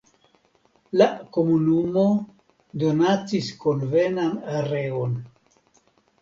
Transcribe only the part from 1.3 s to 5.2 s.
komunumo donacis konvenan areon.